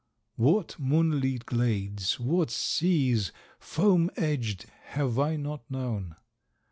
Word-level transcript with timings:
_)"What 0.43 0.79
moonlit 0.79 1.45
glades, 1.45 2.19
what 2.19 2.49
seas, 2.49 3.31
Foam 3.59 4.09
edged, 4.17 4.65
have 4.93 5.19
I 5.19 5.35
not 5.35 5.69
known! 5.69 6.15